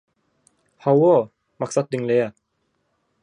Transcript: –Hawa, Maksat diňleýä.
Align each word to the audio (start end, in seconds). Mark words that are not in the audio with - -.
–Hawa, 0.85 1.13
Maksat 1.63 1.91
diňleýä. 1.93 2.27